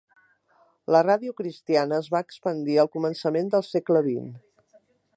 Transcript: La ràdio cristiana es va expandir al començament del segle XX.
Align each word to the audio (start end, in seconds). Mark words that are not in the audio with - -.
La 0.95 1.01
ràdio 1.07 1.35
cristiana 1.41 2.01
es 2.05 2.09
va 2.15 2.23
expandir 2.27 2.81
al 2.85 2.91
començament 2.99 3.53
del 3.57 3.67
segle 3.71 4.07
XX. 4.13 4.85